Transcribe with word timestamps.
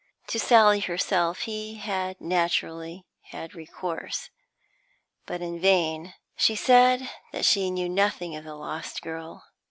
To 0.29 0.39
Sally 0.39 0.79
herself 0.79 1.41
he 1.41 1.75
had 1.75 2.19
naturally 2.19 3.05
had 3.29 3.53
recourse, 3.53 4.31
but 5.27 5.43
in 5.43 5.59
vain. 5.61 6.15
She 6.35 6.55
said 6.55 7.07
that 7.33 7.45
she 7.45 7.69
knew 7.69 7.87
nothing 7.87 8.35
of 8.35 8.43
the 8.43 8.55
lost 8.55 9.03
girl. 9.03 9.43